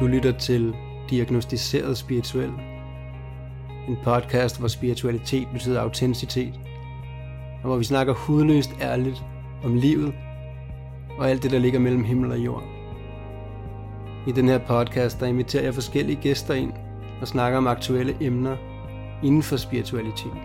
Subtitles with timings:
[0.00, 0.74] Du lytter til
[1.10, 2.50] Diagnostiseret Spirituel.
[3.88, 6.60] En podcast, hvor spiritualitet betyder autenticitet.
[7.62, 9.24] Og hvor vi snakker hudløst ærligt
[9.64, 10.14] om livet
[11.18, 12.62] og alt det, der ligger mellem himmel og jord.
[14.26, 16.72] I den her podcast, der inviterer jeg forskellige gæster ind
[17.20, 18.56] og snakker om aktuelle emner
[19.22, 20.36] inden for spiritualitet,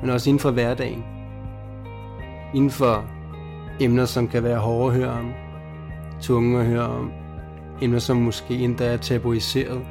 [0.00, 1.04] men også inden for hverdagen.
[2.54, 3.04] Inden for
[3.80, 5.32] emner, som kan være hårde at høre om,
[6.20, 7.19] tunge at høre om,
[7.82, 9.86] emner, som måske endda er tabuiseret,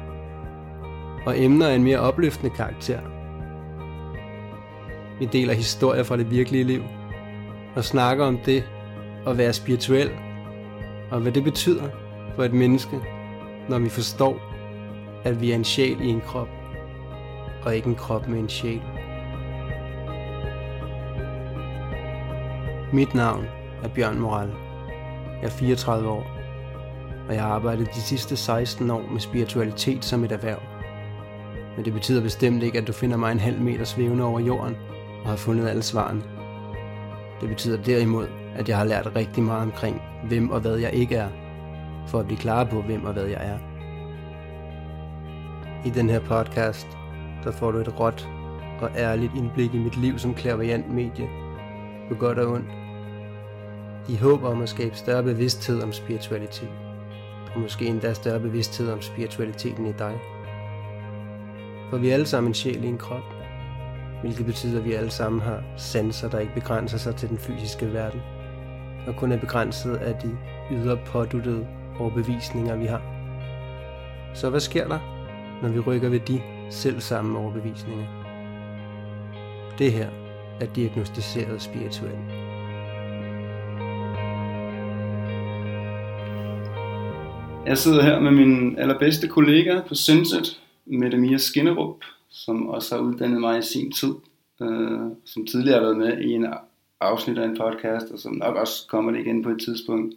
[1.26, 3.00] og emner af en mere opløftende karakter.
[5.18, 6.82] Vi deler historier fra det virkelige liv,
[7.76, 8.64] og snakker om det
[9.26, 10.10] at være spirituel,
[11.10, 11.88] og hvad det betyder
[12.36, 13.00] for et menneske,
[13.68, 14.40] når vi forstår,
[15.24, 16.48] at vi er en sjæl i en krop,
[17.64, 18.82] og ikke en krop med en sjæl.
[22.92, 23.44] Mit navn
[23.82, 24.50] er Bjørn Moral.
[25.42, 26.39] Jeg er 34 år,
[27.28, 30.58] og jeg har arbejdet de sidste 16 år med spiritualitet som et erhverv.
[31.76, 34.76] Men det betyder bestemt ikke, at du finder mig en halv meter svævende over jorden
[35.22, 36.22] og har fundet alle svarene.
[37.40, 41.16] Det betyder derimod, at jeg har lært rigtig meget omkring, hvem og hvad jeg ikke
[41.16, 41.28] er,
[42.06, 43.58] for at blive klar på, hvem og hvad jeg er.
[45.86, 46.86] I den her podcast,
[47.44, 48.28] der får du et råt
[48.80, 51.28] og ærligt indblik i mit liv som klaverjant medie,
[52.08, 52.70] på godt og ondt,
[54.08, 56.89] i håb om at skabe større bevidsthed om spiritualitet,
[57.56, 60.18] måske endda større bevidsthed om spiritualiteten i dig.
[61.90, 63.22] For vi er alle sammen en sjæl i en krop,
[64.20, 67.92] hvilket betyder, at vi alle sammen har sanser, der ikke begrænser sig til den fysiske
[67.92, 68.20] verden,
[69.06, 70.36] og kun er begrænset af de
[70.72, 71.66] ydre påduttede
[71.98, 73.02] overbevisninger, vi har.
[74.34, 74.98] Så hvad sker der,
[75.62, 76.40] når vi rykker ved de
[76.70, 78.06] selv samme overbevisninger?
[79.78, 80.08] Det her
[80.60, 82.39] er diagnostiseret spirituelt.
[87.66, 93.02] Jeg sidder her med min allerbedste kollega på Sunset, Mette Mia Skinnerup, som også har
[93.02, 94.14] uddannet mig i sin tid,
[94.62, 96.46] øh, som tidligere har været med i en
[97.00, 100.14] afsnit af en podcast, og som nok også kommer det igen på et tidspunkt.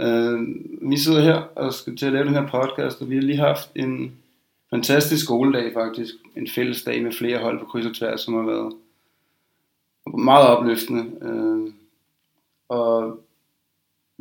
[0.00, 0.38] Øh,
[0.90, 3.38] vi sidder her og skal til at lave den her podcast, og vi har lige
[3.38, 4.12] haft en
[4.70, 6.14] fantastisk skoledag faktisk.
[6.36, 8.72] En fælles dag med flere hold på kryds og tværs, som har været
[10.06, 11.04] meget opløftende.
[11.22, 11.72] Øh,
[12.68, 13.20] og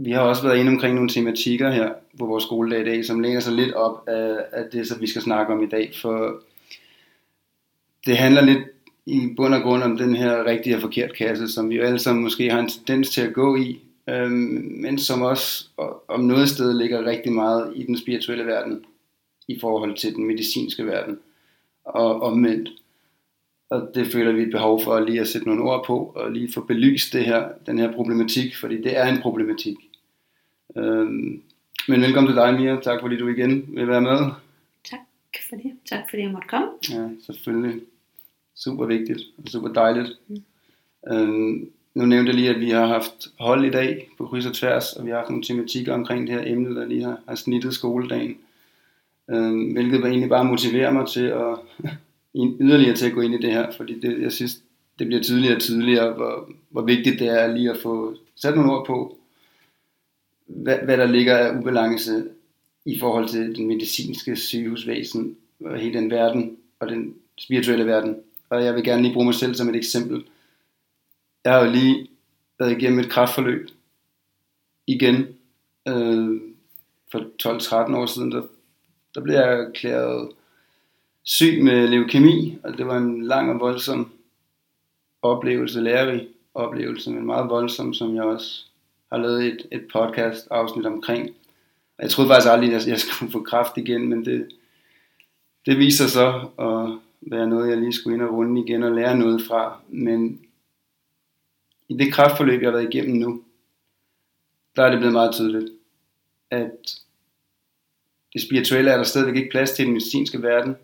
[0.01, 3.19] vi har også været inde omkring nogle tematikker her på vores skoledag i dag, som
[3.19, 6.41] læner sig lidt op af, af det, som vi skal snakke om i dag, for
[8.05, 8.63] det handler lidt
[9.05, 11.99] i bund og grund om den her rigtige og forkert kasse, som vi jo alle
[11.99, 15.65] sammen måske har en tendens til at gå i, øhm, men som også
[16.07, 18.85] om noget sted ligger rigtig meget i den spirituelle verden
[19.47, 21.19] i forhold til den medicinske verden
[21.85, 22.69] og omvendt.
[23.69, 26.53] Og det føler vi et behov for lige at sætte nogle ord på og lige
[26.53, 29.75] få belyst det her, den her problematik, fordi det er en problematik.
[30.75, 31.41] Øhm,
[31.87, 32.79] men velkommen til dig, Mia.
[32.81, 34.17] Tak fordi du igen vil være med.
[34.83, 34.99] Tak
[35.49, 35.71] for det.
[35.85, 36.67] Tak fordi jeg måtte komme.
[36.89, 37.81] Ja, selvfølgelig.
[38.55, 40.09] Super vigtigt og super dejligt.
[40.27, 40.43] Mm.
[41.11, 44.53] Øhm, nu nævnte jeg lige, at vi har haft hold i dag på kryds og
[44.53, 47.35] tværs, og vi har haft nogle tematikker omkring det her emne, der lige har, har
[47.35, 48.37] snittet skoledagen.
[49.29, 51.57] Øhm, hvilket egentlig bare motiverer mig til at
[52.61, 54.61] yderligere til at gå ind i det her, fordi det, jeg synes,
[54.99, 58.71] det bliver tydeligere og tydeligere, hvor, hvor vigtigt det er lige at få sat nogle
[58.71, 59.18] ord på,
[60.49, 62.23] hvad, hvad der ligger af ubalance
[62.85, 68.17] i forhold til den medicinske sygehusvæsen og hele den verden og den spirituelle verden.
[68.49, 70.25] Og jeg vil gerne lige bruge mig selv som et eksempel.
[71.43, 72.07] Jeg har jo lige
[72.59, 73.69] været igennem et kraftforløb
[74.87, 75.27] igen
[75.87, 76.41] øh,
[77.11, 78.31] for 12-13 år siden.
[78.31, 78.41] Der,
[79.15, 80.29] der blev jeg erklæret
[81.23, 84.11] syg med leukemi, og det var en lang og voldsom
[85.21, 88.68] oplevelse, lærerig oplevelse, men meget voldsom, som jeg også
[89.11, 91.29] har lavet et, et podcast afsnit omkring.
[91.97, 94.49] Og jeg troede faktisk aldrig, at jeg skulle få kraft igen, men det,
[95.65, 96.27] det viser så
[96.59, 99.81] at være noget, jeg lige skulle ind og runde igen og lære noget fra.
[99.87, 100.41] Men
[101.89, 103.43] i det kraftforløb, jeg har været igennem nu,
[104.75, 105.71] der er det blevet meget tydeligt,
[106.51, 107.01] at
[108.33, 110.75] det spirituelle er der stadigvæk ikke plads til i den medicinske verden,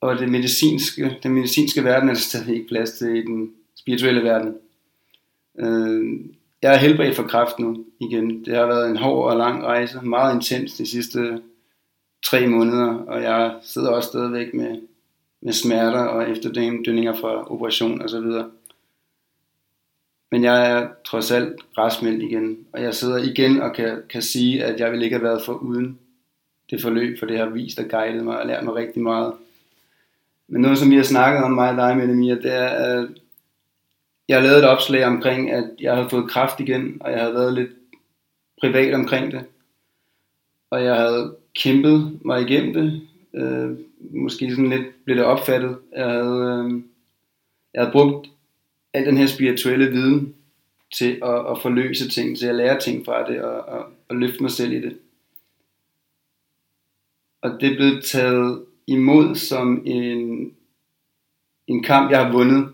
[0.00, 4.22] og det medicinske, den medicinske verden er der stadig ikke plads til i den spirituelle
[4.22, 4.58] verden.
[5.58, 6.20] Øh,
[6.62, 8.44] jeg er helbredt for kræft nu igen.
[8.44, 11.42] Det har været en hård og lang rejse, meget intens de sidste
[12.24, 14.80] tre måneder, og jeg sidder også stadigvæk med,
[15.42, 18.50] med smerter og efterdønninger fra operation og så videre.
[20.30, 24.64] Men jeg er trods alt raskmeldt igen, og jeg sidder igen og kan, kan sige,
[24.64, 25.98] at jeg ville ikke have været for uden
[26.70, 29.32] det forløb, for det har vist og guidet mig og lært mig rigtig meget.
[30.48, 33.08] Men noget, som vi har snakket om mig og dig, Mette det er, at
[34.28, 37.54] jeg lavede et opslag omkring, at jeg havde fået kraft igen, og jeg havde været
[37.54, 37.70] lidt
[38.60, 39.44] privat omkring det.
[40.70, 43.08] Og jeg havde kæmpet mig igennem det.
[43.34, 43.78] Øh,
[44.10, 45.78] måske sådan lidt blev det opfattet.
[45.96, 46.82] Jeg havde, øh,
[47.74, 48.28] jeg havde brugt
[48.92, 50.34] al den her spirituelle viden
[50.94, 54.42] til at, at forløse ting, til at lære ting fra det og, og, og løfte
[54.42, 54.98] mig selv i det.
[57.42, 60.52] Og det blev taget imod som en,
[61.66, 62.72] en kamp, jeg har vundet.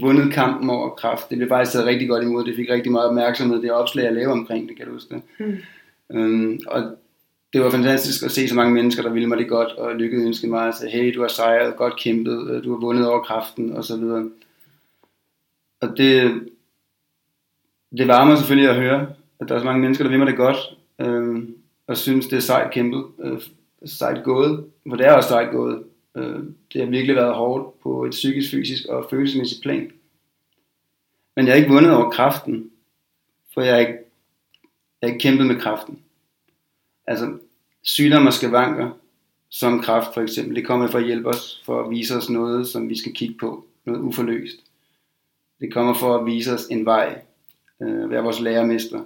[0.00, 1.30] Vundet kampen over kraft.
[1.30, 2.44] Det blev faktisk taget rigtig godt imod.
[2.44, 5.22] Det fik rigtig meget opmærksomhed, det opslag, jeg lavede omkring det, kan du huske det.
[5.38, 5.56] Mm.
[6.16, 6.96] Øhm, og
[7.52, 10.26] det var fantastisk at se så mange mennesker, der ville mig det godt, og lykkede
[10.26, 13.22] ønske mig, og sagde, hey, du har sejret, godt kæmpet, øh, du har vundet over
[13.22, 14.30] kraften, og så videre.
[15.80, 16.42] Og det,
[17.98, 19.06] det varmer selvfølgelig at høre,
[19.40, 20.56] at der er så mange mennesker, der vil mig det godt,
[21.00, 21.48] øh,
[21.86, 23.40] og synes, det er sejt kæmpet, øh,
[23.84, 25.82] sejt gået, for det er også sejt gået.
[26.16, 29.92] Øh, det har virkelig været hårdt på et psykisk, fysisk og følelsesmæssigt plan.
[31.36, 32.70] Men jeg har ikke vundet over kraften,
[33.54, 33.98] for jeg har ikke,
[35.00, 35.98] jeg har ikke kæmpet med kraften.
[37.06, 37.38] Altså,
[37.82, 38.90] sygdomme og skavanker,
[39.48, 42.68] som kraft for eksempel, det kommer for at hjælpe os, for at vise os noget,
[42.68, 44.56] som vi skal kigge på, noget uforløst.
[45.60, 47.22] Det kommer for at vise os en vej,
[47.82, 49.04] øh, være vores lærermester.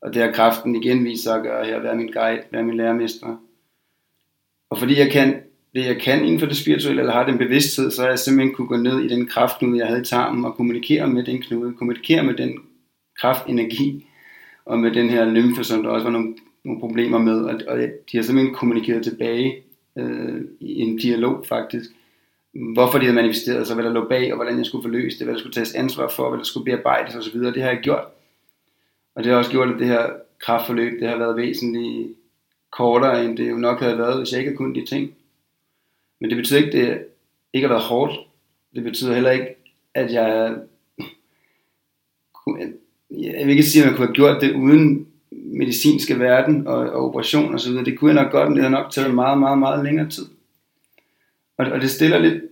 [0.00, 2.76] Og det har kraften igen vist sig at gøre her, være min guide, være min
[2.76, 3.36] lærermester.
[4.70, 5.42] Og fordi jeg kan
[5.74, 8.54] det, jeg kan inden for det spirituelle, eller har den bevidsthed, så har jeg simpelthen
[8.54, 11.74] kunne gå ned i den kraftknude, jeg havde i tarmen, og kommunikere med den knude,
[11.74, 12.58] kommunikere med den
[13.20, 14.06] kraftenergi,
[14.64, 16.34] og med den her lymfe, som der også var nogle,
[16.64, 19.62] nogle problemer med, og, og de har simpelthen kommunikeret tilbage
[19.98, 21.90] øh, i en dialog faktisk,
[22.74, 25.26] hvorfor de havde manifesteret sig, hvad der lå bag, og hvordan jeg skulle forløse det,
[25.26, 28.04] hvad der skulle tages ansvar for, hvad der skulle bearbejdes osv., det har jeg gjort.
[29.14, 30.10] Og det har også gjort, at det her
[30.40, 32.16] kraftforløb, det har været væsentligt
[32.72, 35.14] kortere, end det jo nok havde været, hvis jeg ikke havde kunnet de ting.
[36.22, 37.04] Men det betyder ikke, at det
[37.52, 38.12] ikke har været hårdt.
[38.74, 39.46] Det betyder heller ikke,
[39.94, 40.56] at jeg...
[43.10, 47.08] Jeg vil ikke sige, at jeg kunne have gjort det uden medicinske verden og, og
[47.08, 47.84] operation og så videre.
[47.84, 50.26] Det kunne jeg nok godt, men det har nok taget meget, meget, meget længere tid.
[51.58, 52.42] Og, og det stiller lidt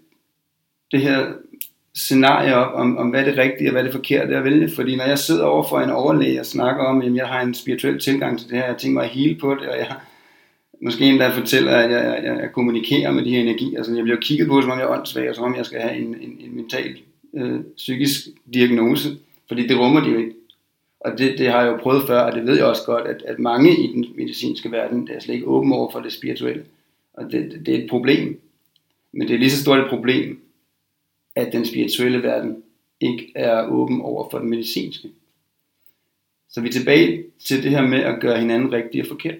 [0.93, 1.33] det her
[1.95, 4.71] scenarie op, om, om hvad det rigtige og hvad det forkerte er at vælge.
[4.75, 7.55] Fordi når jeg sidder over for en overlæge og snakker om, at jeg har en
[7.55, 9.97] spirituel tilgang til det her, jeg tænker mig at hele på det, og jeg
[10.83, 13.79] måske endda fortæller, at jeg, jeg, jeg kommunikerer med de her energier.
[13.79, 15.81] Altså, jeg bliver kigget på, som om jeg er åndssvag, og som om jeg skal
[15.81, 16.99] have en, en, en mental
[17.35, 19.09] øh, psykisk diagnose,
[19.49, 20.33] fordi det rummer de jo ikke.
[21.01, 23.23] Og det, det har jeg jo prøvet før, og det ved jeg også godt, at,
[23.23, 26.65] at mange i den medicinske verden der er slet ikke åben over for det spirituelle.
[27.13, 28.41] Og det, det, det er et problem.
[29.13, 30.41] Men det er lige så stort et problem,
[31.37, 32.63] at den spirituelle verden
[33.01, 35.09] ikke er åben over for den medicinske.
[36.51, 39.39] Så vi er tilbage til det her med at gøre hinanden rigtig og forkert.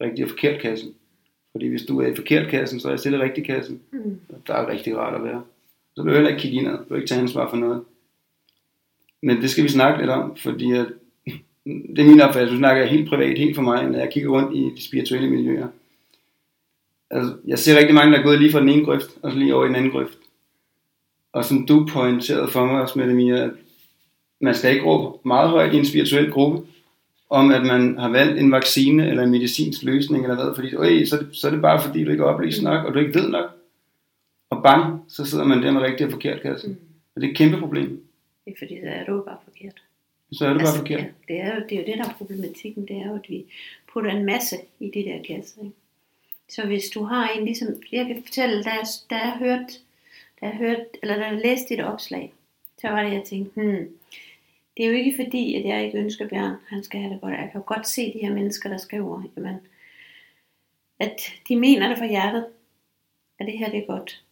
[0.00, 0.94] Rigtig og forkert kassen.
[1.52, 3.80] Fordi hvis du er i forkert kassen, så er jeg stille rigtig kassen.
[3.90, 4.20] Mm.
[4.46, 5.42] Der er rigtig rart at være.
[5.96, 6.78] Så vil du heller ikke kigge indad.
[6.78, 7.82] Du vil ikke tage ansvar for noget.
[9.22, 10.86] Men det skal vi snakke lidt om, fordi at,
[11.96, 12.54] det er min opfattelse.
[12.54, 15.68] Du snakker helt privat, helt for mig, når jeg kigger rundt i de spirituelle miljøer.
[17.10, 19.38] Altså, jeg ser rigtig mange, der er gået lige fra den ene grøft, og så
[19.38, 20.18] lige over i den anden grøft.
[21.32, 23.50] Og som du pointerede for mig også med det, Mia,
[24.40, 26.66] man skal ikke råbe meget højt i en spirituel gruppe,
[27.30, 31.04] om at man har valgt en vaccine eller en medicinsk løsning eller hvad, fordi øj,
[31.04, 32.98] så, er det, så er det bare fordi, du ikke er oplyst nok, og du
[32.98, 33.50] ikke ved nok.
[34.50, 36.68] Og bang, så sidder man der med rigtig og forkert kasse.
[36.68, 36.76] Mm.
[37.14, 38.04] Og det er et kæmpe problem.
[38.44, 39.82] Det er fordi, så er du bare forkert.
[40.32, 41.00] Så er det altså, bare forkert.
[41.00, 43.28] Ja, det, er jo, det er jo det, der er problematikken, det er jo, at
[43.28, 43.44] vi
[43.92, 45.62] putter en masse i de der kasser.
[45.62, 45.76] Ikke?
[46.48, 49.80] Så hvis du har en, ligesom, jeg kan fortælle, da jeg, da jeg hørt,
[50.40, 52.32] da jeg hørte, eller da jeg læste dit opslag,
[52.80, 53.88] så var det, jeg tænkte, hmm,
[54.78, 57.32] det er jo ikke fordi, at jeg ikke ønsker Bjørn, han skal have det godt.
[57.32, 59.56] Jeg kan jo godt se de her mennesker, der skriver, jamen,
[60.98, 62.46] at de mener det fra hjertet,
[63.38, 64.24] at det her det er godt.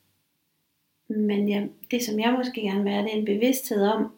[1.08, 4.12] Men ja, det som jeg måske gerne vil have, det er en bevidsthed om,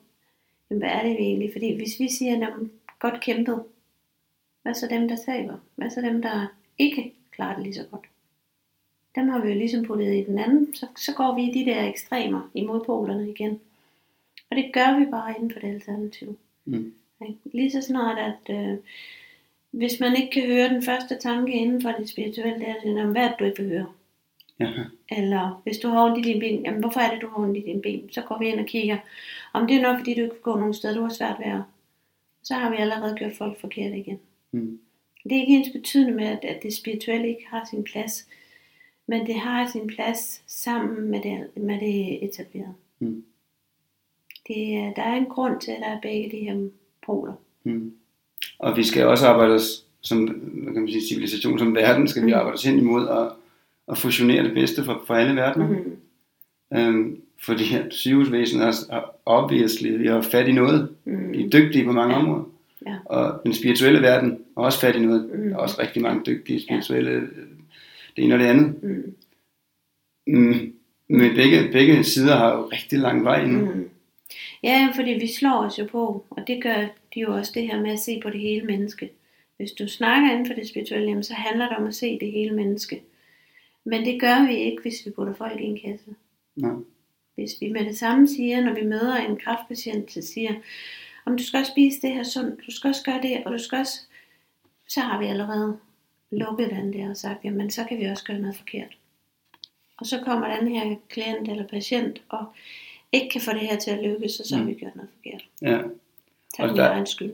[0.71, 1.53] jamen, hvad er det egentlig?
[1.53, 2.53] Fordi hvis vi siger, at
[2.99, 3.65] godt kæmpet,
[4.63, 5.57] hvad så dem, der taber?
[5.75, 6.47] Hvad så dem, der
[6.79, 8.07] ikke klarer det lige så godt?
[9.15, 11.71] Dem har vi jo ligesom puttet i den anden, så, så går vi i de
[11.71, 13.61] der ekstremer i modpolerne igen.
[14.51, 16.39] Og det gør vi bare inden for det alternativ.
[16.65, 16.95] Mm.
[17.45, 18.79] Lige så snart, at øh,
[19.71, 23.07] hvis man ikke kan høre den første tanke inden for det spirituelle, det er det,
[23.07, 23.87] hvad er det, du ikke vil høre?
[24.61, 24.73] Ja.
[25.11, 27.57] Eller hvis du har ondt i dine ben, jamen hvorfor er det, du har ondt
[27.57, 28.13] i dine ben?
[28.13, 28.99] Så går vi ind og kigger,
[29.53, 31.53] om det er nok, fordi du ikke kan gå nogen steder, du har svært ved
[31.53, 31.63] at.
[32.43, 34.21] Så har vi allerede gjort folk forkert igen.
[34.53, 34.81] Mm.
[35.25, 38.29] Det er ikke ens betydende med, at, at det spirituelle ikke har sin plads,
[39.07, 42.75] men det har sin plads sammen med det, med det etablerede.
[42.99, 43.25] Mm
[44.49, 46.69] det, der er en grund til, at der er begge de her
[47.07, 47.33] poler.
[47.65, 47.93] Mm.
[48.59, 50.27] Og vi skal også arbejde os som
[50.65, 52.27] kan man sige, civilisation, som verden, skal mm.
[52.27, 53.29] vi arbejde os hen imod at,
[53.93, 55.69] at fusionere det bedste for, for alle verdener.
[55.69, 55.97] Mm.
[56.79, 60.89] Øhm, fordi at sygehusvæsenet er obviously, vi har fat i noget.
[61.05, 61.33] Mm.
[61.33, 62.21] Vi er dygtige på mange ja.
[62.21, 62.45] områder.
[62.87, 62.97] Ja.
[63.05, 65.31] Og den spirituelle verden er også fat i noget.
[65.35, 65.49] Mm.
[65.49, 67.29] Der er også rigtig mange dygtige spirituelle, øh,
[68.17, 68.83] det ene og det andet.
[68.83, 69.15] Mm.
[70.27, 70.73] Mm.
[71.09, 73.65] Men begge, begge sider har jo rigtig lang vej endnu.
[73.65, 73.89] Mm.
[74.63, 77.81] Ja, fordi vi slår os jo på, og det gør de jo også det her
[77.81, 79.11] med at se på det hele menneske.
[79.57, 82.33] Hvis du snakker inden for det spirituelle, jamen, så handler det om at se det
[82.33, 83.03] hele menneske.
[83.85, 86.11] Men det gør vi ikke, hvis vi putter folk i en kasse.
[86.57, 86.75] Nej.
[87.35, 90.55] Hvis vi med det samme siger, når vi møder en kræftpatient, så siger,
[91.27, 93.59] om du skal også spise det her sundt, du skal også gøre det, og du
[93.59, 94.01] skal også,
[94.89, 95.79] så har vi allerede
[96.31, 98.99] lukket den der og sagt, jamen så kan vi også gøre noget forkert.
[99.99, 102.47] Og så kommer den her klient eller patient og
[103.13, 105.43] ikke kan få det her til at lykkes, og så har vi gjort noget forkert.
[105.63, 105.79] Ja.
[106.57, 107.31] Så Og er der- egen skyld.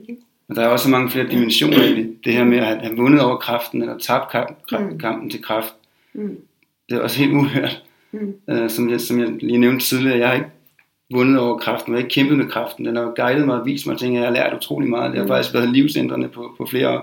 [0.49, 2.17] Og der er også mange flere dimensioner i det.
[2.25, 4.99] Det her med at have- vundet over kraften, eller tabt kamp, Mm.
[4.99, 5.73] kampen til kraft.
[6.13, 6.37] Mm.
[6.89, 7.83] Det er også helt uhørt.
[8.11, 8.33] Mm.
[8.51, 10.47] Uh, som, jeg, som jeg lige nævnte tidligere, jeg har ikke
[11.11, 12.85] vundet over kraften, jeg har ikke kæmpet med kraften.
[12.85, 15.11] Den har guidet mig og vist mig ting, jeg har lært utrolig meget.
[15.11, 15.29] Det har Mm.
[15.29, 17.01] faktisk været livsændrende på, på flere,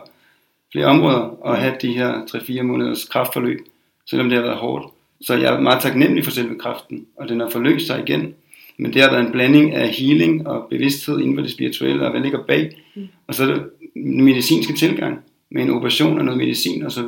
[0.73, 3.59] flere områder, at have de her 3-4 måneders kraftforløb,
[4.07, 4.87] selvom det har været hårdt.
[5.21, 8.35] Så jeg er meget taknemmelig for selve kraften, og den har forløst sig igen.
[8.79, 12.11] Men det har været en blanding af healing og bevidsthed inden for det spirituelle, og
[12.11, 12.83] hvad ligger bag.
[12.95, 13.09] Mm.
[13.27, 15.19] Og så er det den medicinske tilgang,
[15.51, 17.05] med en operation og noget medicin osv.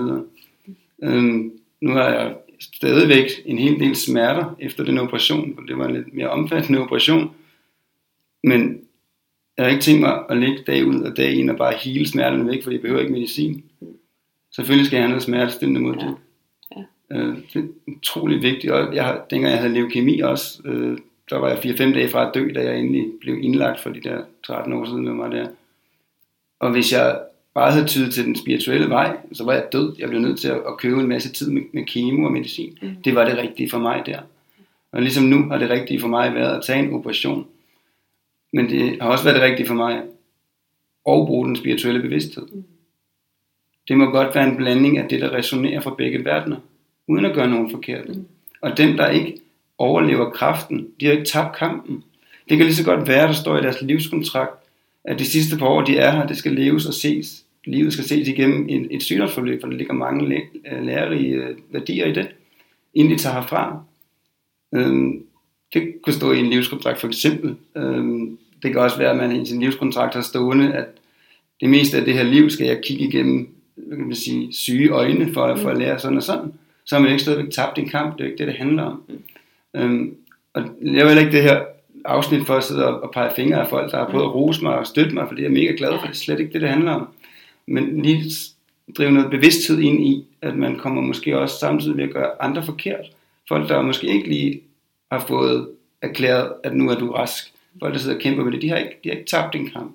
[1.03, 5.89] Øhm, nu har jeg stadigvæk en hel del smerter efter den operation, for det var
[5.89, 7.31] en lidt mere omfattende operation.
[8.45, 8.81] Men
[9.57, 12.09] jeg har ikke tænkt mig at ligge dag ud og dag ind og bare hele
[12.09, 13.65] smerterne væk, for jeg behøver ikke medicin.
[14.55, 16.15] Selvfølgelig skal jeg have noget smertestillende mod det.
[16.77, 17.17] Ja.
[17.17, 17.67] Øh, det er
[17.97, 18.73] utrolig vigtigt.
[18.73, 20.99] Og jeg, har- dengang jeg havde leukemi også, øh,
[21.31, 24.01] der var jeg 4-5 dage fra at dø, da jeg endelig blev indlagt for de
[24.01, 25.49] der 13 år siden, jeg var der.
[26.59, 27.21] Og hvis jeg
[27.55, 29.97] bare havde tydet til den spirituelle vej, så var jeg død.
[29.99, 32.79] Jeg blev nødt til at, at købe en masse tid med, med kemo og medicin.
[32.83, 32.97] Mm.
[33.05, 34.21] Det var det rigtige for mig der.
[34.93, 37.47] Og ligesom nu har det rigtige for mig været at tage en operation.
[38.53, 39.97] Men det har også været det rigtige for mig
[41.09, 42.47] at bruge den spirituelle bevidsthed.
[42.53, 42.65] Mm.
[43.89, 46.57] Det må godt være en blanding af det, der resonerer fra begge verdener,
[47.07, 48.09] uden at gøre nogen forkert.
[48.09, 48.27] Mm.
[48.61, 49.41] Og dem, der ikke
[49.79, 52.05] overlever kraften, de har ikke tabt kampen.
[52.49, 54.55] Det kan lige så godt være, der står i deres livskontrakt,
[55.05, 57.45] at de sidste par år, de er her, det skal leves og ses.
[57.65, 61.57] Livet skal ses igennem et, et sygdomsforløb, for der ligger mange læ- øh, lærerige øh,
[61.71, 62.29] værdier i det,
[62.95, 63.83] inden de tager herfra.
[64.75, 65.25] Øhm,
[65.75, 67.57] det kunne stå i en livskontrakt for eksempel.
[67.77, 70.87] Øhm, det kan også være, at man i sin livskontrakt har stående, at
[71.61, 74.89] det meste af det her liv skal jeg kigge igennem hvad kan man sige, syge
[74.89, 76.53] øjne for, for at lære sådan og sådan.
[76.85, 78.19] Så har man ikke stadigvæk tabt en kamp.
[78.19, 79.03] Det er ikke det, det handler om.
[79.77, 80.17] Øhm,
[80.55, 81.65] og jeg vil heller ikke det her
[82.05, 84.63] afsnit for at sidde og, og pege fingre af folk, der har prøvet at rose
[84.63, 86.07] mig og støtte mig, for det er jeg mega glad for.
[86.07, 87.09] Det er slet ikke det, det handler om.
[87.67, 88.31] Men lige
[88.99, 92.65] drive noget bevidsthed ind i, at man kommer måske også samtidig ved at gøre andre
[92.65, 93.07] forkert.
[93.49, 94.61] Folk, der måske ikke lige
[95.13, 95.69] har fået
[96.03, 97.53] erklæret, at nu er du rask.
[97.81, 99.71] Folk, der sidder og kæmper med det, de har ikke, de har ikke tabt en
[99.71, 99.93] kamp.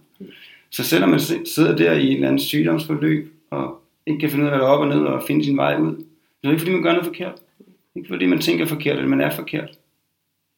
[0.69, 4.49] Så selvom man sidder der i en eller anden sygdomsforløb, og ikke kan finde ud
[4.49, 6.03] af, hvad der er op og ned, og finde sin vej ud, så
[6.43, 7.35] er det ikke fordi, man gør noget forkert.
[7.99, 9.69] Ikke fordi man tænker forkert, eller man er forkert.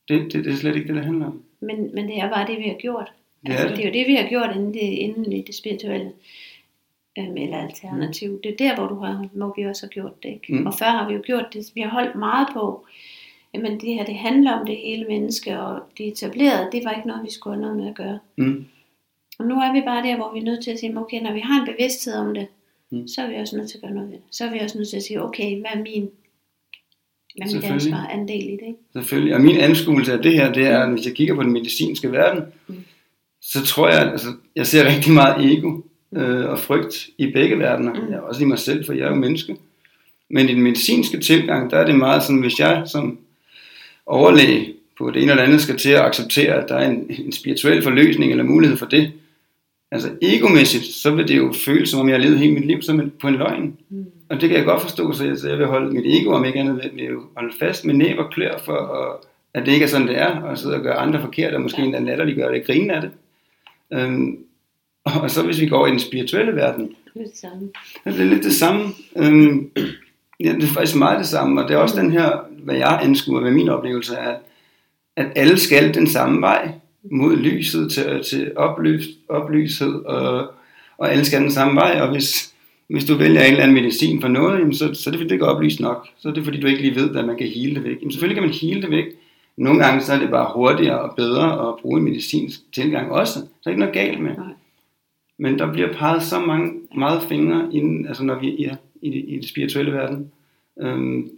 [0.09, 1.43] Det, det, det er slet ikke det, det handler om.
[1.59, 3.11] Men, men det er bare det, vi har gjort.
[3.45, 3.77] Det er altså, det.
[3.77, 6.11] det er jo det, vi har gjort inden, det, inden i det spirituelle.
[7.19, 8.39] Øhm, eller alternativ.
[8.43, 10.29] Det er der, hvor, du har, hvor vi også har gjort det.
[10.29, 10.53] Ikke?
[10.53, 10.65] Mm.
[10.67, 11.71] Og før har vi jo gjort det.
[11.75, 12.85] Vi har holdt meget på.
[13.53, 17.07] Jamen det her, det handler om det hele menneske, og det etablerede, det var ikke
[17.07, 18.19] noget, vi skulle have noget med at gøre.
[18.37, 18.65] Mm.
[19.39, 21.33] Og nu er vi bare der, hvor vi er nødt til at sige, okay, når
[21.33, 22.47] vi har en bevidsthed om det,
[22.93, 23.07] Mm.
[23.07, 24.23] så er vi også nødt til at gøre noget ved det.
[24.31, 26.09] Så er vi også nødt til at sige, okay, hvad er min,
[27.39, 27.93] mit Selvfølgelig.
[27.93, 28.67] ansvar andel i det?
[28.67, 28.79] Ikke?
[28.93, 29.35] Selvfølgelig.
[29.35, 32.11] Og min anskuelse af det her, det er, at hvis jeg kigger på den medicinske
[32.11, 32.75] verden, Mm.
[33.41, 35.81] så tror jeg, altså, jeg ser rigtig meget ego
[36.15, 37.93] øh, og frygt i begge verdener.
[37.93, 38.09] Mm.
[38.09, 39.55] Jeg er også i mig selv, for jeg er jo menneske.
[40.29, 43.19] Men i den medicinske tilgang, der er det meget sådan, hvis jeg som
[44.05, 47.31] overlæge på det ene eller andet skal til at acceptere, at der er en, en
[47.31, 49.11] spirituel forløsning eller mulighed for det,
[49.91, 52.81] altså egomæssigt, så vil det jo føles, som om jeg har levet hele mit liv
[52.81, 53.77] som en, på en løgn.
[53.89, 54.05] Mm.
[54.29, 56.45] Og det kan jeg godt forstå, så jeg, så jeg vil holde mit ego, om
[56.45, 59.83] ikke andet, vil, jo holde fast med næb og klør, for at, at det ikke
[59.83, 61.85] er sådan, det er, og sidde og gøre andre forkert, og måske Ja.
[61.85, 63.11] endda latterliggøre det og grine af det.
[63.93, 64.37] Øhm,
[65.05, 67.69] og så hvis vi går i den spirituelle verden, Det er det samme.
[68.05, 68.83] Det er lidt det samme.
[69.17, 69.69] Øhm,
[70.39, 72.31] ja, det er faktisk meget det samme, og det er også den her,
[72.63, 74.35] hvad jeg anskuer, hvad min oplevelse er,
[75.15, 76.71] at alle skal den samme vej
[77.03, 80.51] mod lyset til, til oplys, oplyshed, og,
[80.97, 82.53] og alle skal den samme vej, og hvis,
[82.87, 85.23] hvis du vælger en eller anden medicin for noget, jamen så, så er det fordi,
[85.23, 86.07] det ikke er oplyst nok.
[86.17, 87.97] Så er det fordi, du ikke lige ved, at man kan hele det væk.
[87.99, 89.05] Jamen selvfølgelig kan man hele det væk.
[89.57, 93.33] Nogle gange så er det bare hurtigere og bedre at bruge en medicinsk tilgang også.
[93.33, 94.31] Så er der ikke noget galt med.
[94.37, 94.45] Nej.
[95.37, 99.25] Men der bliver peget så mange meget fingre inden, altså når vi er i det,
[99.27, 100.31] i det spirituelle verden,
[100.81, 101.31] øhm,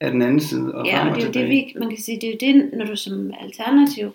[0.00, 2.20] af den anden side og Ja, og det er jo det, vi, man kan sige,
[2.20, 4.12] det er jo det, når du som alternativ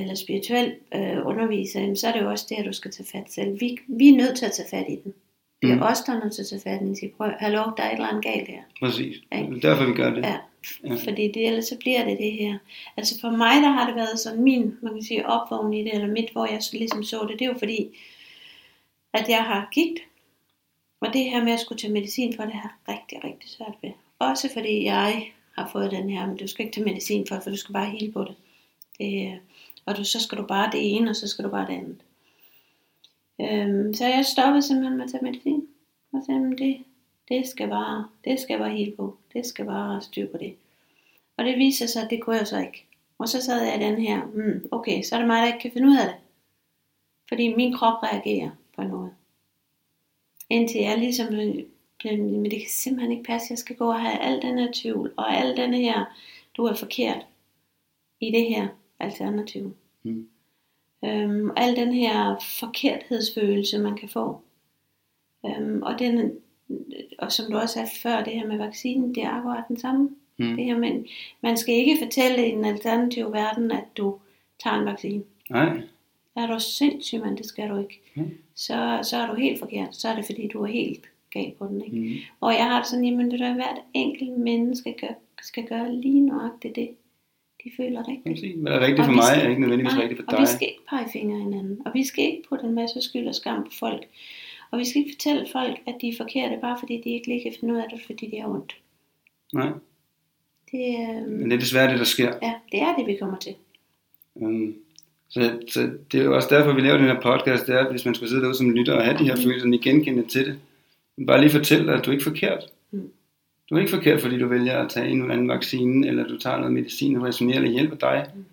[0.00, 3.32] eller spirituel øh, underviser, så er det jo også det, at du skal tage fat
[3.32, 3.60] selv.
[3.60, 5.14] Vi, vi er nødt til at tage fat i den.
[5.62, 5.82] Det er Mm.
[5.82, 7.82] os, der er nødt til at tage fat i den og sige, prøv, hallo, der
[7.82, 8.62] er et eller andet galt her.
[8.80, 9.16] Præcis.
[9.32, 9.36] Ja.
[9.36, 10.22] Det er derfor, vi gør det.
[10.22, 10.36] Ja,
[10.84, 10.94] Ja.
[10.94, 12.58] fordi det, ellers så bliver det det her.
[12.96, 15.94] Altså for mig, der har det været sådan min, man kan sige, opvågning i det,
[15.94, 17.88] eller mit, hvor jeg ligesom så det, det er jo fordi,
[19.12, 20.00] at jeg har gigt,
[21.00, 23.90] og det her med at skulle tage medicin for det, har rigtig, rigtig svært ved.
[24.18, 25.26] Også fordi jeg
[25.58, 27.90] har fået den her, men du skal ikke tage medicin for for du skal bare
[27.90, 28.34] hele på det.
[28.98, 29.32] det øh,
[29.86, 32.02] og du, så skal du bare det ene, og så skal du bare det andet.
[33.40, 35.68] Øhm, så jeg stoppede simpelthen med at tage medicin.
[36.12, 36.84] Og sagde, det,
[37.28, 39.16] det skal bare, det skal bare helt på.
[39.32, 40.56] Det skal bare styr på det.
[41.36, 42.86] Og det viste sig, at det kunne jeg så ikke.
[43.18, 45.58] Og så sad jeg i den her, mm, okay, så er det mig, der ikke
[45.58, 46.16] kan finde ud af det.
[47.28, 49.12] Fordi min krop reagerer på noget.
[50.50, 51.54] Indtil jeg ligesom øh,
[51.98, 54.68] blev, men det kan simpelthen ikke passe, jeg skal gå og have al den her
[54.74, 56.04] tvivl, og al den her,
[56.56, 57.26] du er forkert
[58.20, 58.68] i det her
[59.00, 59.76] alternativ.
[60.02, 60.28] Mm.
[61.04, 64.40] Øhm, al den her forkerthedsfølelse, man kan få.
[65.46, 66.32] Øhm, og, den,
[67.18, 70.10] og som du også sagde før, det her med vaccinen, det er akkurat den samme.
[70.36, 70.56] Mm.
[70.56, 71.04] Det her med,
[71.40, 74.18] man skal ikke fortælle i den alternative verden, at du
[74.62, 75.22] tager en vaccine.
[75.50, 75.80] Nej.
[76.36, 78.00] Er du sindssyg, mand, det skal du ikke.
[78.14, 78.30] Mm.
[78.54, 79.96] Så, så er du helt forkert.
[79.96, 81.84] Så er det fordi, du er helt gal på den.
[81.84, 81.96] Ikke?
[81.96, 82.14] Mm.
[82.40, 86.20] Og jeg har det sådan, jamen det er hvert enkelt menneske gør, skal gøre lige
[86.20, 86.90] nøjagtigt det,
[87.66, 88.34] de føler rigtigt.
[88.34, 88.54] Præcis.
[88.62, 90.40] Hvad er rigtigt Og for mig, skal- er ikke nødvendigvis Nej, rigtigt for Og dig.
[90.40, 91.74] vi skal ikke pege fingre hinanden.
[91.86, 94.02] Og vi skal ikke putte en masse skyld og skam på folk.
[94.70, 97.42] Og vi skal ikke fortælle folk, at de er forkerte, bare fordi de ikke lige
[97.42, 98.72] kan finde ud af det, fordi de har ondt.
[99.60, 99.70] Nej.
[100.72, 102.30] Det, øh, Men det er desværre det, der sker.
[102.42, 103.54] ja, det er det, vi kommer til.
[104.34, 104.74] Um,
[105.28, 105.80] så, så
[106.12, 108.14] det er jo også derfor, vi laver den her podcast, det er, at hvis man
[108.14, 109.42] skulle sidde derude som lytter og have de her Mm.
[109.42, 110.58] følelser, ni genkende til det,
[111.26, 112.64] bare lige fortæl dig, at du er ikke forkert.
[113.70, 116.38] Du er ikke forkert, fordi du vælger at tage en eller anden vaccine, eller du
[116.38, 118.26] tager noget medicin og resonerer eller hjælper dig.
[118.34, 118.44] Mm.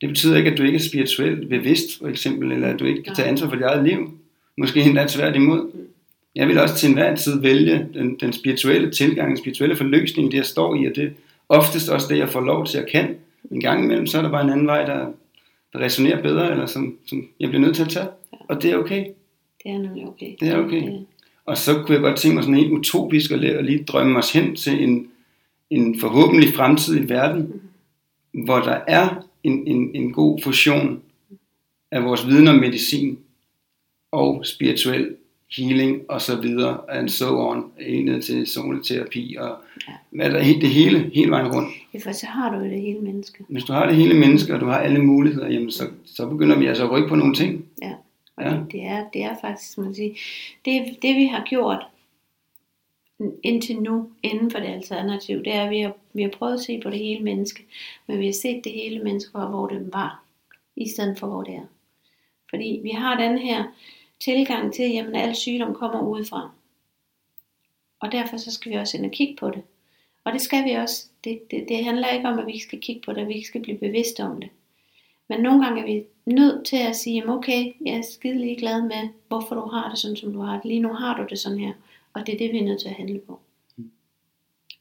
[0.00, 3.02] Det betyder ikke, at du ikke er spirituelt bevidst, for eksempel, eller at du ikke
[3.02, 4.18] kan tage ansvar for dit eget liv.
[4.56, 5.72] Måske endda tværtimod.
[5.74, 5.88] Mm.
[6.34, 10.36] Jeg vil også til enhver tid vælge den, den spirituelle tilgang, den spirituelle forløsning, det
[10.36, 11.10] jeg står i, og det er
[11.48, 13.16] oftest også det, jeg får lov til at kan.
[13.50, 15.12] En gang imellem, så er der bare en anden vej, der,
[15.72, 18.08] der resonerer bedre, eller som, som jeg bliver nødt til at tage.
[18.48, 19.04] Og det er okay.
[19.64, 20.34] Det er nemlig okay.
[20.40, 20.82] Det er okay.
[20.82, 21.06] Det,
[21.46, 24.56] Og så kunne jeg godt tænke mig sådan helt utopisk at, lige drømme os hen
[24.56, 25.08] til en,
[25.70, 27.60] en forhåbentlig fremtidig verden,
[28.44, 31.02] hvor der er en, en, en god fusion
[31.90, 33.18] af vores viden om medicin
[34.12, 35.16] og spirituel
[35.56, 37.64] healing og så videre, and so on,
[38.04, 39.56] ned til zoneterapi og
[40.10, 41.68] hvad der er det hele, hele vejen rundt.
[41.94, 43.44] ja, for så har du det hele menneske.
[43.48, 46.58] Hvis du har det hele menneske, og du har alle muligheder, jamen så, så begynder
[46.58, 47.64] vi altså at rykke på nogle ting.
[47.82, 47.92] Ja.
[48.36, 48.50] Og Ja.
[48.50, 50.16] det, det, er, det er faktisk, man kan sige,
[50.64, 51.86] det, det vi har gjort
[53.42, 56.60] indtil nu inden for det alternativ, det er, at vi har, vi har prøvet at
[56.60, 57.64] se på det hele menneske,
[58.06, 60.24] men vi har set det hele menneske, fra hvor det var,
[60.76, 61.66] i stedet for hvor det er.
[62.50, 63.64] Fordi vi har den her
[64.20, 66.50] tilgang til, at al sygdom kommer udefra.
[68.00, 69.62] Og derfor så skal vi også ind og kigge på det.
[70.24, 71.06] Og det skal vi også.
[71.24, 73.62] Det, det, det handler ikke om, at vi skal kigge på det, vi ikke skal
[73.62, 74.50] blive bevidste om det.
[75.28, 79.08] Men nogle gange er vi nødt til at sige, okay, jeg er skide ligeglad med,
[79.28, 80.64] hvorfor du har det sådan, som du har det.
[80.64, 81.72] Lige nu har du det sådan her,
[82.12, 83.40] og det er det, vi er nødt til at handle på.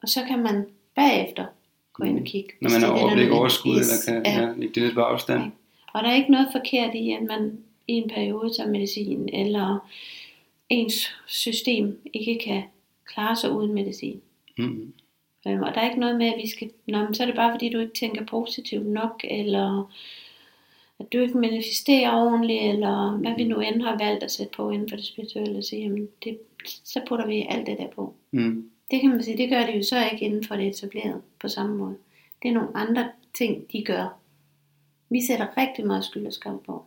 [0.02, 1.46] Og så kan man bagefter
[1.94, 2.50] gå ind og kigge.
[2.62, 4.42] Når man har er er overblik overskud, eller kan Ja.
[4.42, 5.42] ja, lægge det lidt på afstand.
[5.44, 5.50] Ja.
[5.94, 9.90] Og der er ikke noget forkert i, at man i en periode tager medicin, eller
[10.70, 12.64] ens system ikke kan
[13.06, 14.22] klare sig uden medicin.
[14.58, 14.94] Mm.
[15.48, 17.36] Øhm, og der er ikke noget med, at vi skal, Nå, men så er det
[17.36, 19.92] bare fordi, du ikke tænker positivt nok, eller
[21.04, 24.70] at du ikke manifesterer ordentligt, eller hvad vi nu end har valgt at sætte på
[24.70, 28.14] inden for det spirituelle, og sige, jamen, det, så putter vi alt det der på.
[28.32, 28.70] Mm.
[28.92, 31.48] Det kan man sige, det gør de jo så ikke inden for det etablerede på
[31.48, 31.96] samme måde.
[32.44, 34.20] Det er nogle andre ting, de gør.
[35.10, 36.84] Vi sætter rigtig meget skyld og skam på.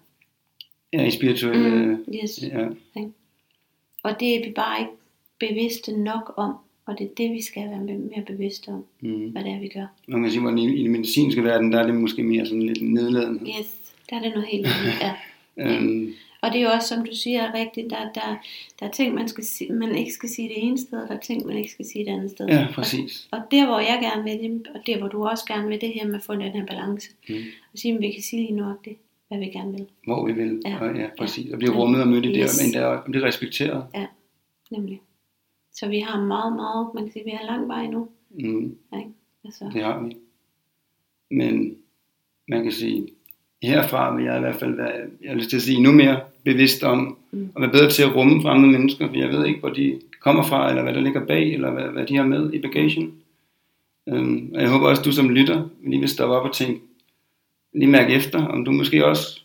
[0.92, 1.86] Ja, i spirituelle...
[1.86, 2.42] Mm, yes.
[2.42, 2.68] Ja.
[4.02, 4.92] Og det er vi bare ikke
[5.38, 6.54] bevidste nok om,
[6.86, 9.30] og det er det, vi skal være mere bevidste om, Mm.
[9.30, 9.86] hvad det er, vi gør.
[10.08, 12.62] Man kan sige, at i, i den medicinske verden, der er det måske mere sådan
[12.62, 13.40] lidt nedladende.
[13.60, 14.92] Yes, der er det noget helt andet.
[15.58, 15.76] Ja.
[15.76, 18.36] Øhm, Og det er jo også, som du siger, rigtigt, der, der,
[18.80, 21.20] der er ting, man, skal, man ikke skal sige det ene sted, og der er
[21.20, 22.46] ting, man ikke skal sige det andet sted.
[22.48, 23.28] ja, præcis.
[23.32, 25.92] Og der, hvor jeg gerne vil, det- og der, hvor du også gerne vil, det
[25.94, 27.10] her med at få den her balance.
[27.28, 27.34] Mm.
[27.72, 28.96] Og sige, at vi kan sige lige nok det,
[29.28, 29.86] hvad vi gerne vil.
[30.04, 30.62] Hvor vi vil.
[30.66, 30.78] Ja.
[30.80, 31.52] Og, ja, præcis.
[31.52, 31.78] Og blive Ja.
[31.78, 32.60] rummet og mødt i det, Yes.
[32.64, 32.74] men
[33.14, 33.86] det er respekteret.
[34.70, 35.00] Nemlig.
[35.72, 38.08] Så vi har meget, meget, man kan sige, vi har lang vej nu.
[38.30, 38.76] Mm.
[38.96, 39.10] Ikke?
[39.44, 40.16] Altså, Det har vi.
[41.30, 41.76] Men
[42.48, 43.06] man kan sige,
[43.66, 46.20] herfra vil jeg i hvert fald være, jeg har lyst til at sige, endnu mere
[46.44, 47.50] bevidst om, Mm.
[47.56, 50.42] at være bedre til at rumme fremmede mennesker, for jeg ved ikke, hvor de kommer
[50.42, 53.14] fra, eller hvad der ligger bag, eller hvad, hvad de har med i bagagen.
[54.08, 56.80] Øhm, og jeg håber også, du som lytter lige vil stoppe op og tænke,
[57.72, 59.40] lige mærke efter, om du måske også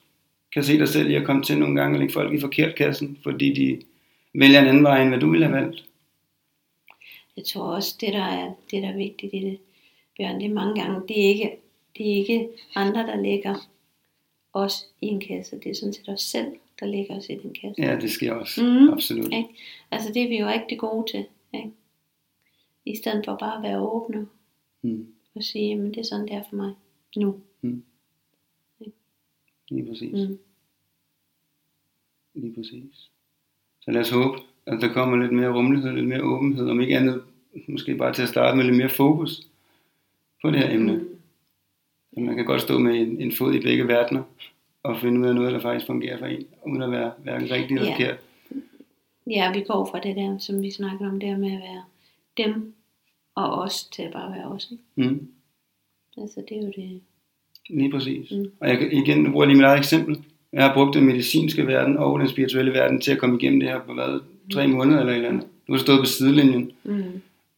[0.54, 2.76] kan se dig selv i at komme til nogle gange og lægge folk i forkert
[2.76, 3.82] kassen, fordi de
[4.40, 5.84] vælger en anden vej, end hvad du ville have valgt.
[7.38, 9.58] Jeg tror også, det der er, det der er vigtigt i det,
[10.18, 11.52] Bjørn, det er mange gange, det er ikke,
[11.98, 13.56] det er ikke andre, der lægger
[14.54, 15.60] os i en kasse.
[15.60, 16.48] Det er sådan set os selv,
[16.80, 17.82] der lægger os i den kasse.
[17.82, 18.64] Ja, det sker også.
[18.64, 18.90] Mhm.
[18.90, 19.26] Absolut.
[19.34, 19.50] Ikke?
[19.92, 21.26] Altså det er vi jo rigtig gode til.
[21.54, 21.72] Ikke?
[22.86, 24.28] I stedet for bare at være åbne
[24.84, 25.08] Mm.
[25.36, 26.74] og sige, jamen det er sådan, det er for mig
[27.16, 27.40] nu.
[29.70, 30.12] Lige præcis.
[30.30, 30.38] Mm.
[32.34, 33.10] Lige præcis.
[33.82, 36.98] Så lad os håbe, at der kommer lidt mere rummelighed, lidt mere åbenhed, om ikke
[36.98, 37.24] andet,
[37.68, 39.48] måske bare til at starte med lidt mere fokus
[40.42, 40.94] på det her emne.
[40.98, 41.11] Mm.
[42.14, 44.24] Så man kan godt stå med en, en fod i begge verdener,
[44.84, 47.76] og finde ud af noget, der faktisk fungerer for en, uden at være hverken rigtig
[47.76, 47.94] eller Ja.
[47.94, 48.18] forkert.
[49.28, 51.84] Ja, vi går fra det der, som vi snakker om, der med at være
[52.38, 52.74] dem
[53.36, 54.72] og os til at bare være os.
[54.72, 55.10] Ikke?
[55.10, 55.28] Mm.
[56.18, 57.02] Altså det er jo det.
[57.70, 58.32] Lige præcis.
[58.32, 58.38] Mm.
[58.38, 58.52] Mm.
[58.60, 60.24] Og jeg igen nu bruger jeg lige mit eget eksempel.
[60.54, 63.70] Jeg har brugt den medicinske verden og den spirituelle verden til at komme igennem det
[63.70, 64.20] her på hvad,
[64.54, 65.44] tre måneder eller et eller andet.
[65.68, 67.04] Nu har jeg stået på sidelinjen, Mm.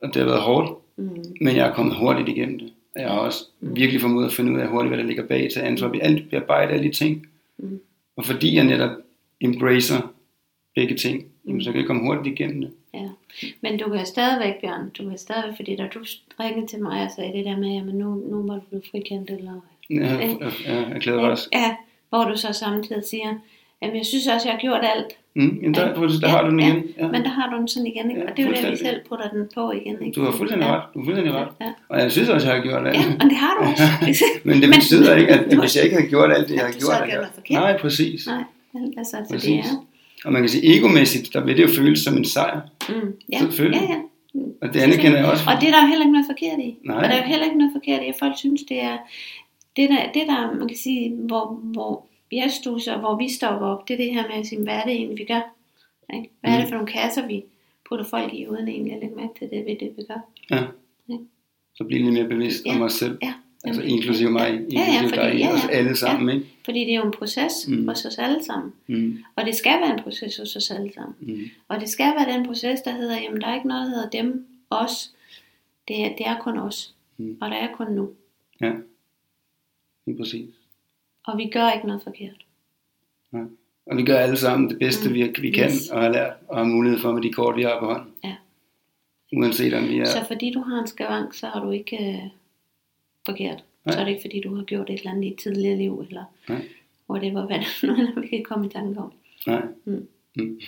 [0.01, 1.23] og det har været hårdt, Mm.
[1.41, 2.73] men jeg er kommet hurtigt igennem det.
[2.95, 5.59] Jeg har også virkelig formået at finde ud af hurtigt, hvad der ligger bag til
[5.59, 5.87] ansvar.
[5.87, 7.27] Vi alt bearbejder alle de ting.
[7.57, 7.79] Mm.
[8.15, 8.91] Og fordi jeg netop
[9.41, 10.13] embracer
[10.75, 12.71] begge ting, jamen, så kan jeg komme hurtigt igennem det.
[12.93, 13.09] Ja.
[13.61, 15.99] Men du kan stadigvæk, Bjørn, du kan stadigvæk, fordi da du
[16.39, 19.29] ringede til mig og sagde det der med, at nu, nu må du blive frikendt,
[19.29, 19.61] eller...
[19.89, 21.49] Jeg, jeg, jeg, jeg glæder mig også.
[21.53, 21.75] Ja,
[22.09, 23.35] hvor du så samtidig siger,
[23.83, 25.11] jamen jeg synes også, jeg har gjort alt.
[25.35, 26.83] Mm, jamen, der, der, der har du den ja, igen.
[26.97, 27.07] Ja.
[27.07, 28.21] Men der har du den sådan igen, ikke?
[28.21, 30.15] Ja, og det er jo det, vi selv putter den på igen, ikke?
[30.15, 30.75] Du har fuldstændig ja.
[30.75, 30.83] ret.
[30.93, 31.47] Du har fuldstændig ret.
[31.61, 32.97] Ja, Og jeg synes også, jeg har gjort alt.
[32.97, 33.83] ja, og det har du også.
[34.47, 36.79] Men det betyder ikke, at hvis jeg ikke havde gjort alt det, jeg har du
[36.79, 37.61] så gjort, har gjort forkert.
[37.61, 38.27] Nej, præcis.
[38.27, 38.43] Nej,
[38.73, 39.65] vel, altså, så det Præcis.
[39.65, 39.85] er...
[40.25, 42.61] Og man kan sige, egomæssigt, der vil det jo føles som en sejr.
[42.89, 43.81] Mm, ja, Selvfølgelig.
[43.81, 43.99] ja, ja.
[44.61, 45.43] Og det anerkender jeg også.
[45.47, 46.77] Og det er der jo heller ikke noget forkert i.
[46.85, 46.95] Nej.
[46.95, 48.97] Og der er jo heller ikke noget forkert i, at folk synes, det er
[49.77, 53.87] det der, det der man kan sige, hvor, hvor jeg stusser, hvor vi stopper op,
[53.87, 55.55] det er det her med at sige, hvad er det egentlig, vi gør?
[56.13, 56.29] Ikke?
[56.41, 56.69] Hvad er det Mm.
[56.69, 57.43] for nogle kasser, vi
[57.89, 60.19] putter folk i, uden egentlig at lægge mærke til det, ved det, vi gør?
[60.51, 60.63] Ja.
[61.75, 62.83] Så blive lidt mere bevidst om Ja.
[62.83, 63.17] os selv.
[63.21, 63.33] Ja.
[63.65, 66.47] Altså inklusive mig, inklusive ja, ja, fordi, dig, ja, ja, os alle sammen, ikke?
[66.65, 67.75] Fordi det er jo en proces Mm.
[67.75, 67.87] mm.
[67.87, 68.73] hos os alle sammen.
[68.87, 69.17] Mm.
[69.35, 71.15] Og det skal være en proces hos os alle sammen.
[71.19, 71.45] Mm.
[71.67, 74.09] Og det skal være den proces, der hedder, jamen der er ikke noget, der hedder
[74.09, 75.11] dem, os.
[75.87, 76.93] Det er, det er kun os.
[77.17, 77.37] Mm.
[77.41, 78.09] Og der er kun nu.
[78.61, 78.71] Ja.
[80.05, 80.49] Lige præcis.
[81.27, 82.45] Og vi gør ikke noget forkert.
[83.91, 85.13] Og vi gør alle sammen det bedste, Mm.
[85.15, 85.89] vi, vi kan, Yes.
[85.89, 88.09] og har lært, og har mulighed for med de kort, vi har på hånden.
[88.23, 88.35] Ja.
[89.33, 90.05] Uanset om vi er...
[90.05, 92.29] Så fordi du har en skavank, så har du ikke øh,
[93.25, 93.63] forkert.
[93.85, 93.93] Nej.
[93.93, 96.05] Så er det ikke fordi, du har gjort et eller andet i et tidligere liv,
[96.09, 96.61] eller Nej.
[97.09, 99.11] whatever, hvad det er, vi kan komme i tanke om.
[99.47, 99.61] Nej.
[99.85, 100.07] Mm.
[100.35, 100.59] Mm.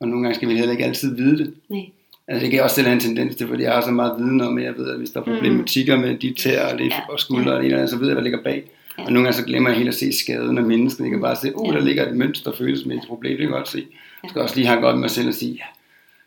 [0.00, 1.54] Og nogle gange skal vi heller ikke altid vide det.
[1.68, 1.90] Nej.
[2.28, 4.40] Altså det kan også selv have en tendens til, fordi jeg har så meget viden
[4.40, 6.86] om, at jeg ved, at hvis der er problematikker med de tæer og, det.
[6.90, 7.00] Ja.
[7.08, 8.70] og skuldre og det ene så ved jeg, hvad ligger bag.
[8.98, 9.04] Ja.
[9.04, 11.04] Og nogle gange så glemmer jeg helt at se skaden af mennesket.
[11.04, 11.78] Jeg kan bare se, uh, Ja.
[11.78, 13.86] der ligger et mønster følelsesmæssigt problem, det kan jeg godt se.
[14.22, 15.64] Jeg skal også lige have godt med mig selv og sige, ja,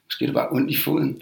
[0.07, 1.21] måske er det bare ondt i foden.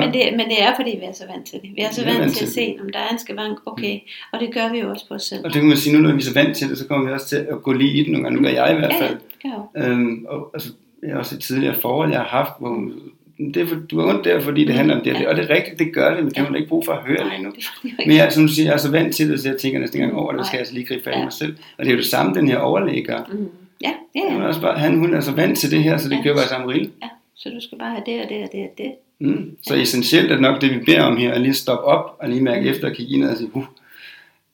[0.00, 1.70] Men det, men det er fordi, vi er så vant til det.
[1.76, 3.58] Vi er så Vi er vant, vant til at se, om der er en skavank,
[3.66, 3.98] okay.
[4.32, 5.40] Og det gør vi jo også på os selv.
[5.44, 7.06] Og det kan man sige, nu når vi er så vant til det, så kommer
[7.06, 8.36] vi også til at gå lige i det nogle gange.
[8.36, 9.16] Nu gør jeg i hvert Ja, ja, fald.
[9.44, 9.82] jeg jo.
[9.82, 10.68] Øhm, og, altså,
[11.02, 12.90] jeg har også et tidligere forhold, jeg har haft, hvor
[13.38, 15.50] det er du har ondt der, fordi det handler om det, og det, og det
[15.50, 17.36] er rigtigt, det gør det, men det har man ikke brug for at høre Nej,
[17.36, 17.50] lige nu.
[17.82, 17.92] det.
[18.06, 20.00] Men jeg, som du siger, jeg er så vant til det, så jeg tænker næsten
[20.00, 21.22] engang over det, skal jeg altså lige gribe fat i Ja.
[21.24, 21.56] mig selv.
[21.78, 23.18] Og det er jo det samme, den her overlægger.
[23.32, 23.48] Mm.
[23.82, 24.48] Ja, ja, Han, er ja.
[24.48, 26.22] også bare, han, hun er så vant til det her, så det Ja.
[26.22, 26.90] kører bare samme rille.
[27.02, 27.08] ja.
[27.36, 28.92] Så du skal bare have det og det og det og det.
[29.20, 29.56] Mm.
[29.62, 32.40] Så essentielt er nok det, vi beder om her, at lige stoppe op og lige
[32.40, 33.64] mærke efter og kigge ind og sige, uh,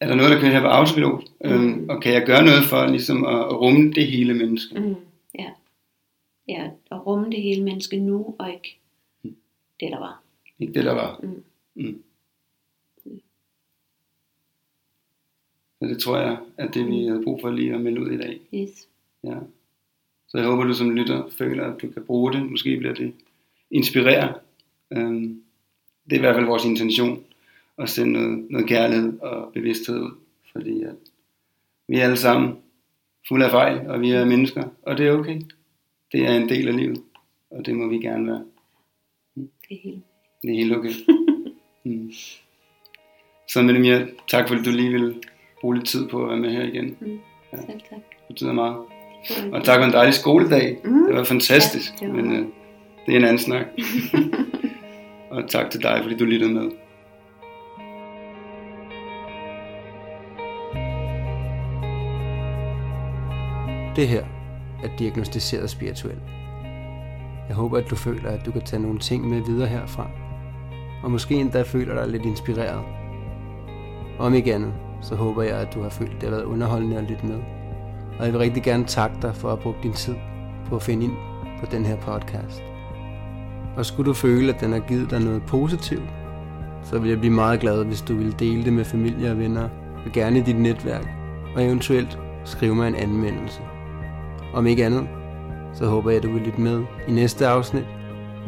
[0.00, 1.22] er der noget, der kører her på autopilot?
[1.44, 1.50] Mm.
[1.50, 4.80] Øhm, og kan jeg gøre noget for ligesom at, at rumme det hele menneske?
[4.80, 4.94] Mm.
[5.38, 5.44] Ja.
[6.48, 8.78] Ja, at rumme det hele menneske nu, og ikke
[9.80, 10.22] det, der var.
[10.59, 11.20] Ikke det, der var.
[11.22, 11.44] Mm.
[11.74, 12.02] Mm.
[15.78, 18.16] Så det tror jeg, at det vi havde brug for lige at melde ud i
[18.16, 18.40] dag.
[18.54, 18.88] Yes.
[19.24, 19.38] Ja.
[20.28, 22.50] Så jeg håber, du som lytter føler, at du kan bruge det.
[22.50, 23.14] Måske bliver det
[23.70, 24.35] inspirere.
[24.90, 25.42] Øhm,
[26.04, 27.24] det er i hvert fald vores intention
[27.78, 30.11] at sende noget, noget kærlighed og bevidsthed ud.
[30.52, 30.94] Fordi at
[31.88, 32.59] vi er alle sammen
[33.28, 35.40] fulde af fejl, og vi er mennesker, og det er okay.
[36.14, 37.03] Det er en del af livet,
[37.50, 38.44] og det må vi gerne være.
[39.35, 40.05] Det er helt.
[40.42, 40.90] Det er helt okay.
[41.85, 42.12] mm.
[43.48, 45.14] Så med det tak fordi du lige ville
[45.61, 46.96] bruge lidt tid på at være med her igen.
[47.00, 47.18] Mm.
[47.53, 47.57] Ja.
[47.57, 47.90] Selv tak.
[47.90, 48.77] Det betyder meget.
[49.29, 50.79] Det Og tak for en dejlig skoledag.
[50.85, 51.07] Mm.
[51.07, 52.46] Det var fantastisk, Ja, det var men øh,
[53.07, 53.66] det er en anden snak.
[55.31, 56.70] og tak til dig, fordi du lyttede med.
[63.96, 64.43] Det her
[64.84, 66.20] er diagnostiseret spirituel.
[67.48, 70.10] Jeg håber, at du føler, at du kan tage nogle ting med videre herfra.
[71.02, 72.82] Og måske endda føler dig lidt inspireret.
[74.18, 76.96] Om ikke andet, så håber jeg, at du har følt, at det har været underholdende
[76.96, 77.38] at lytte med.
[78.18, 80.14] Og jeg vil rigtig gerne takke dig for at bruge din tid
[80.68, 81.12] på at finde ind
[81.60, 82.62] på den her podcast.
[83.76, 86.10] Og skulle du føle, at den har givet dig noget positivt,
[86.82, 89.68] så vil jeg blive meget glad, hvis du vil dele det med familie og venner,
[90.06, 91.08] og gerne i dit netværk,
[91.56, 93.60] og eventuelt skrive mig en anmeldelse.
[94.54, 95.08] Om ikke andet,
[95.72, 97.84] så håber jeg, at du vil lytte med i næste afsnit,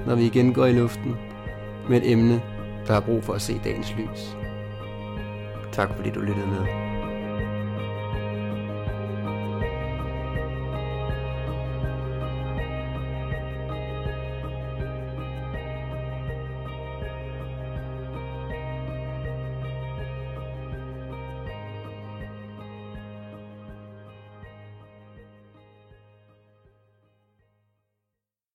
[0.06, 1.16] når vi igen går i luften
[1.88, 2.42] med et emne,
[2.86, 4.36] der har brug for at se dagens lys.
[5.72, 6.85] Tak fordi du lyttede med.